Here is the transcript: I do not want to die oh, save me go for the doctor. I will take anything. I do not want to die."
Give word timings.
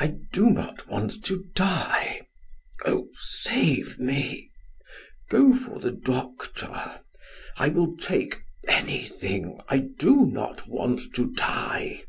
I 0.00 0.14
do 0.32 0.48
not 0.48 0.88
want 0.88 1.10
to 1.26 1.44
die 1.54 2.22
oh, 2.86 3.08
save 3.12 3.98
me 4.00 4.48
go 5.28 5.54
for 5.54 5.78
the 5.78 5.90
doctor. 5.90 7.02
I 7.58 7.68
will 7.68 7.94
take 7.98 8.40
anything. 8.66 9.60
I 9.68 9.88
do 9.98 10.24
not 10.24 10.66
want 10.66 11.02
to 11.16 11.34
die." 11.34 12.04